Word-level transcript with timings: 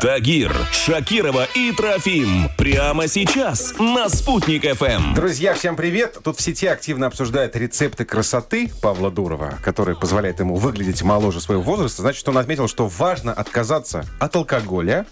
Тагир, 0.00 0.56
Шакирова 0.72 1.46
и 1.54 1.72
Трофим. 1.72 2.48
Прямо 2.56 3.06
сейчас 3.06 3.74
на 3.78 4.08
«Спутник 4.08 4.64
ФМ». 4.64 5.12
Друзья, 5.12 5.52
всем 5.52 5.76
привет! 5.76 6.16
Тут 6.24 6.38
в 6.38 6.40
сети 6.40 6.66
активно 6.66 7.06
обсуждают 7.06 7.54
рецепты 7.54 8.06
красоты 8.06 8.70
Павла 8.80 9.10
Дурова, 9.10 9.58
который 9.62 9.94
позволяет 9.94 10.40
ему 10.40 10.54
выглядеть 10.54 11.02
моложе 11.02 11.42
своего 11.42 11.60
возраста. 11.60 12.00
Значит, 12.00 12.26
он 12.30 12.38
отметил, 12.38 12.66
что 12.66 12.86
важно 12.86 13.34
отказаться 13.34 14.06
от 14.18 14.34
алкоголя, 14.36 15.04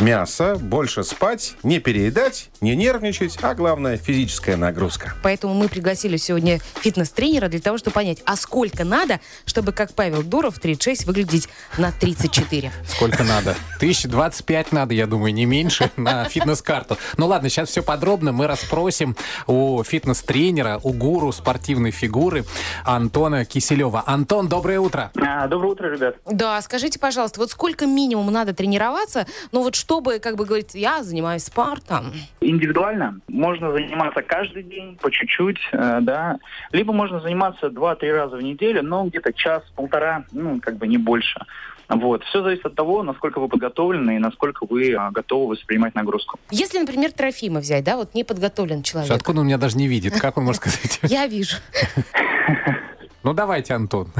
мяса, 0.00 0.56
больше 0.56 1.04
спать, 1.04 1.54
не 1.62 1.78
переедать, 1.78 2.50
не 2.60 2.74
нервничать, 2.74 3.38
а 3.42 3.54
главное 3.54 3.96
физическая 3.96 4.56
нагрузка. 4.56 5.14
Поэтому 5.22 5.54
мы 5.54 5.68
пригласили 5.68 6.16
сегодня 6.16 6.58
фитнес-тренера 6.80 7.46
для 7.46 7.60
того, 7.60 7.78
чтобы 7.78 7.94
понять, 7.94 8.18
а 8.26 8.34
сколько 8.34 8.82
надо, 8.82 9.20
чтобы, 9.44 9.70
как 9.70 9.94
Павел 9.94 10.24
Дуров, 10.24 10.58
36, 10.58 11.04
выглядеть 11.04 11.48
на 11.78 11.92
34. 11.92 12.72
Сколько 12.88 13.22
надо? 13.22 13.54
1025 14.16 14.72
надо, 14.72 14.94
я 14.94 15.06
думаю, 15.06 15.34
не 15.34 15.44
меньше 15.44 15.90
на 15.96 16.24
фитнес-карту. 16.24 16.96
Ну 17.18 17.26
ладно, 17.26 17.50
сейчас 17.50 17.68
все 17.68 17.82
подробно 17.82 18.32
мы 18.32 18.46
расспросим 18.46 19.14
у 19.46 19.82
фитнес-тренера, 19.82 20.80
у 20.82 20.92
гуру 20.92 21.32
спортивной 21.32 21.90
фигуры 21.90 22.44
Антона 22.84 23.44
Киселева. 23.44 24.02
Антон, 24.06 24.48
доброе 24.48 24.80
утро. 24.80 25.10
А, 25.20 25.46
доброе 25.48 25.68
утро, 25.72 25.92
ребят. 25.92 26.16
Да, 26.24 26.60
скажите, 26.62 26.98
пожалуйста, 26.98 27.40
вот 27.40 27.50
сколько 27.50 27.86
минимум 27.86 28.32
надо 28.32 28.54
тренироваться, 28.54 29.26
ну 29.52 29.62
вот 29.62 29.74
чтобы, 29.74 30.18
как 30.18 30.36
бы 30.36 30.46
говорить, 30.46 30.74
я 30.74 31.02
занимаюсь 31.02 31.44
спортом. 31.44 32.12
Индивидуально 32.40 33.20
можно 33.28 33.70
заниматься 33.72 34.22
каждый 34.22 34.62
день 34.62 34.96
по 34.96 35.10
чуть-чуть, 35.10 35.58
э, 35.72 35.98
да. 36.00 36.38
Либо 36.72 36.94
можно 36.94 37.20
заниматься 37.20 37.66
2-3 37.66 38.12
раза 38.12 38.36
в 38.36 38.42
неделю, 38.42 38.82
но 38.82 39.04
где-то 39.04 39.34
час-полтора, 39.34 40.24
ну, 40.32 40.58
как 40.60 40.76
бы 40.76 40.86
не 40.86 40.96
больше. 40.96 41.38
Вот. 41.88 42.24
Все 42.24 42.42
зависит 42.42 42.66
от 42.66 42.74
того, 42.74 43.02
насколько 43.02 43.38
вы 43.40 43.48
подготовлены 43.48 44.16
и 44.16 44.18
насколько 44.18 44.66
вы 44.68 44.94
а, 44.94 45.10
готовы 45.10 45.54
воспринимать 45.54 45.94
нагрузку. 45.94 46.38
Если, 46.50 46.78
например, 46.78 47.12
Трофима 47.12 47.60
взять, 47.60 47.84
да, 47.84 47.96
вот 47.96 48.14
неподготовлен 48.14 48.82
человек. 48.82 49.12
Откуда 49.12 49.40
он 49.40 49.46
меня 49.46 49.58
даже 49.58 49.76
не 49.76 49.86
видит? 49.86 50.18
Как 50.20 50.36
он 50.36 50.44
может 50.44 50.62
сказать? 50.62 50.98
Я 51.02 51.26
вижу. 51.26 51.56
Ну 53.22 53.34
давайте, 53.34 53.74
Антон. 53.74 54.12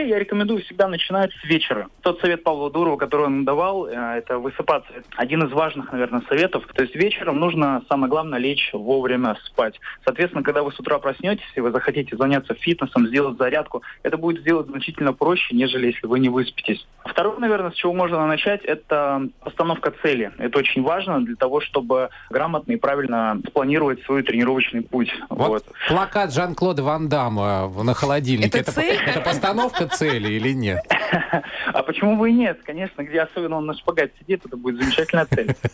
Вообще, 0.00 0.14
я 0.14 0.18
рекомендую 0.18 0.62
всегда 0.62 0.88
начинать 0.88 1.30
с 1.42 1.44
вечера. 1.44 1.88
Тот 2.00 2.20
совет 2.20 2.42
Павла 2.42 2.70
Дурова, 2.70 2.96
который 2.96 3.26
он 3.26 3.44
давал, 3.44 3.86
э, 3.86 3.92
это 3.92 4.38
высыпаться. 4.38 4.90
Это 4.94 5.04
один 5.16 5.42
из 5.44 5.52
важных, 5.52 5.92
наверное, 5.92 6.22
советов. 6.26 6.64
То 6.74 6.82
есть 6.82 6.94
вечером 6.94 7.38
нужно, 7.38 7.82
самое 7.88 8.08
главное, 8.08 8.38
лечь 8.38 8.70
вовремя 8.72 9.36
спать. 9.44 9.78
Соответственно, 10.04 10.42
когда 10.42 10.62
вы 10.62 10.72
с 10.72 10.80
утра 10.80 10.98
проснетесь, 10.98 11.44
и 11.54 11.60
вы 11.60 11.70
захотите 11.70 12.16
заняться 12.16 12.54
фитнесом, 12.54 13.08
сделать 13.08 13.36
зарядку, 13.36 13.82
это 14.02 14.16
будет 14.16 14.40
сделать 14.40 14.68
значительно 14.68 15.12
проще, 15.12 15.54
нежели 15.54 15.88
если 15.88 16.06
вы 16.06 16.18
не 16.18 16.30
выспитесь. 16.30 16.86
Второе, 17.04 17.38
наверное, 17.38 17.70
с 17.70 17.74
чего 17.74 17.92
можно 17.92 18.26
начать, 18.26 18.64
это 18.64 19.28
постановка 19.40 19.92
цели. 20.02 20.32
Это 20.38 20.58
очень 20.58 20.82
важно 20.82 21.20
для 21.20 21.36
того, 21.36 21.60
чтобы 21.60 22.08
грамотно 22.30 22.72
и 22.72 22.76
правильно 22.76 23.38
спланировать 23.48 24.02
свой 24.04 24.22
тренировочный 24.22 24.80
путь. 24.80 25.12
Вот, 25.28 25.48
Вот. 25.48 25.64
плакат 25.88 26.32
Жан-Клода 26.32 26.82
Ван 26.82 27.08
Дамма 27.08 27.70
на 27.82 27.92
холодильнике. 27.92 28.60
Это 28.60 28.72
цель? 28.72 28.98
это 29.06 29.20
постановка 29.20 29.89
цели 29.96 30.32
или 30.34 30.52
нет? 30.52 30.80
А 31.72 31.82
почему 31.82 32.16
бы 32.16 32.30
и 32.30 32.32
нет? 32.32 32.60
Конечно, 32.64 33.02
где 33.02 33.20
особенно 33.20 33.56
он 33.56 33.66
на 33.66 33.74
шпагате 33.74 34.12
сидит, 34.20 34.44
это 34.44 34.56
будет 34.56 34.82
замечательная 34.82 35.26
цель. 35.26 35.54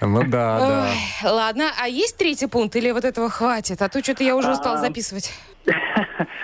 Ну 0.00 0.22
да, 0.24 0.58
да. 1.22 1.30
Ладно, 1.30 1.70
а 1.80 1.88
есть 1.88 2.18
третий 2.18 2.48
пункт 2.48 2.74
или 2.76 2.90
вот 2.90 3.04
этого 3.04 3.30
хватит? 3.30 3.80
А 3.80 3.88
то 3.88 4.02
что-то 4.02 4.24
я 4.24 4.36
уже 4.36 4.50
устала 4.50 4.78
А, 4.78 4.80
записывать. 4.80 5.32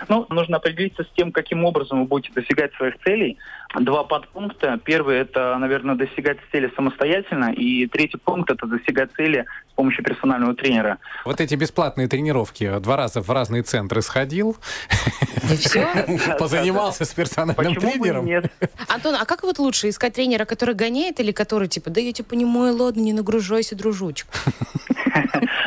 Ну, 0.08 0.26
нужно 0.28 0.56
определиться 0.56 1.04
с 1.04 1.08
тем, 1.16 1.30
каким 1.30 1.64
образом 1.64 2.00
вы 2.00 2.06
будете 2.06 2.32
достигать 2.34 2.74
своих 2.74 2.98
целей. 3.04 3.38
Два 3.78 4.02
подпункта. 4.02 4.80
Первый– 4.84 5.18
это, 5.20 5.56
наверное, 5.58 5.94
достигать 5.94 6.38
цели 6.50 6.72
самостоятельно. 6.74 7.52
И 7.52 7.86
третий 7.86 8.16
пункт– 8.18 8.50
это 8.52 8.66
достигать 8.66 9.12
цели 9.12 9.46
с 9.70 9.74
помощью 9.74 10.02
персонального 10.02 10.54
тренера. 10.56 10.98
Вот 11.24 11.40
эти 11.40 11.54
бесплатные 11.54 12.08
тренировки. 12.08 12.78
Два 12.80 12.96
раза 12.96 13.20
в 13.22 13.30
разные 13.30 13.62
центры 13.62 14.02
сходил, 14.02 14.56
И 15.48 15.56
все? 15.56 15.86
позанимался 16.40 17.04
с 17.04 17.14
персональным 17.14 17.54
Почему 17.62 17.98
бы 17.98 18.08
нет? 18.28 18.52
Антон, 18.88 19.14
а 19.14 19.24
как 19.24 19.42
вот 19.42 19.58
лучше, 19.58 19.88
искать 19.88 20.14
тренера, 20.14 20.44
который 20.44 20.74
гоняет 20.74 21.20
или 21.20 21.32
который 21.32 21.68
типа, 21.68 21.90
да 21.90 22.00
я 22.00 22.12
типа 22.12 22.34
не 22.34 22.44
мой, 22.44 22.70
ладно, 22.70 23.00
не 23.00 23.12
нагружайся, 23.12 23.76
дружочек? 23.76 24.26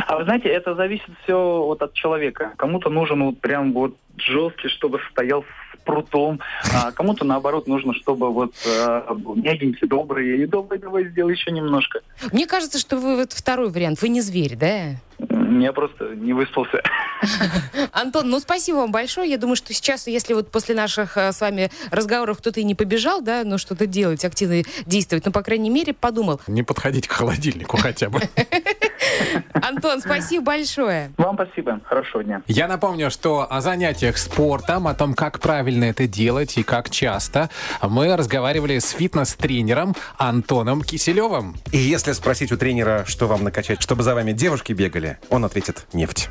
А 0.07 0.17
вы 0.17 0.25
знаете, 0.25 0.49
это 0.49 0.75
зависит 0.75 1.09
все 1.23 1.33
вот 1.33 1.81
от 1.81 1.93
человека. 1.93 2.53
Кому-то 2.57 2.89
нужен 2.89 3.23
вот 3.23 3.39
прям 3.39 3.73
вот 3.73 3.95
жесткий, 4.17 4.69
чтобы 4.69 4.99
стоял 5.11 5.43
с 5.43 5.83
прутом, 5.83 6.39
а 6.73 6.91
кому-то 6.91 7.25
наоборот 7.25 7.67
нужно, 7.67 7.93
чтобы 7.93 8.31
вот 8.31 8.53
э, 8.65 9.15
мягенький, 9.35 9.87
добрый, 9.87 10.43
и 10.43 10.45
добрый, 10.45 10.79
давай 10.79 11.05
сделай 11.09 11.33
еще 11.33 11.51
немножко. 11.51 12.01
Мне 12.31 12.47
кажется, 12.47 12.79
что 12.79 12.97
вы 12.97 13.17
вот 13.17 13.33
второй 13.33 13.69
вариант, 13.69 14.01
вы 14.01 14.09
не 14.09 14.21
зверь, 14.21 14.55
да? 14.55 14.95
Я 15.59 15.73
просто 15.73 16.15
не 16.15 16.33
выспался. 16.33 16.81
Антон, 17.91 18.29
ну 18.29 18.39
спасибо 18.39 18.77
вам 18.77 18.91
большое. 18.91 19.29
Я 19.29 19.37
думаю, 19.37 19.55
что 19.55 19.73
сейчас, 19.73 20.07
если 20.07 20.33
вот 20.33 20.51
после 20.51 20.75
наших 20.75 21.17
э, 21.17 21.31
с 21.31 21.41
вами 21.41 21.71
разговоров 21.91 22.39
кто-то 22.39 22.59
и 22.59 22.63
не 22.63 22.75
побежал, 22.75 23.21
да, 23.21 23.43
ну 23.43 23.57
что-то 23.57 23.85
делать, 23.85 24.23
активно 24.25 24.63
действовать, 24.85 25.25
ну, 25.25 25.31
по 25.31 25.41
крайней 25.41 25.69
мере, 25.69 25.93
подумал. 25.93 26.41
Не 26.47 26.63
подходить 26.63 27.07
к 27.07 27.11
холодильнику 27.11 27.77
хотя 27.77 28.09
бы. 28.09 28.19
Антон, 29.83 30.01
спасибо 30.01 30.45
большое. 30.45 31.11
Вам 31.17 31.35
спасибо. 31.35 31.79
Хорошего 31.83 32.23
дня. 32.23 32.41
Я 32.47 32.67
напомню, 32.67 33.11
что 33.11 33.45
о 33.49 33.59
занятиях 33.59 34.17
спортом, 34.17 34.87
о 34.87 34.93
том, 34.93 35.13
как 35.13 35.39
правильно 35.39 35.85
это 35.85 36.07
делать 36.07 36.57
и 36.57 36.63
как 36.63 36.89
часто, 36.89 37.49
мы 37.81 38.15
разговаривали 38.15 38.79
с 38.79 38.91
фитнес-тренером 38.91 39.93
Антоном 40.17 40.83
Киселевым. 40.83 41.55
И 41.71 41.77
если 41.77 42.13
спросить 42.13 42.51
у 42.53 42.57
тренера, 42.57 43.03
что 43.05 43.27
вам 43.27 43.43
накачать, 43.43 43.81
чтобы 43.81 44.03
за 44.03 44.15
вами 44.15 44.31
девушки 44.31 44.71
бегали, 44.71 45.17
он 45.29 45.43
ответит 45.43 45.85
«нефть». 45.91 46.29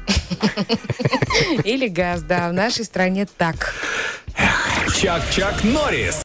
Или 1.65 1.89
газ, 1.89 2.23
да, 2.23 2.49
в 2.49 2.53
нашей 2.55 2.85
стране 2.85 3.27
так. 3.37 3.75
Чак-Чак 4.97 5.65
Норрис. 5.65 6.21